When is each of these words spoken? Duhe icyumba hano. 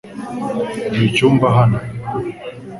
Duhe 0.93 1.05
icyumba 1.11 1.47
hano. 1.57 1.77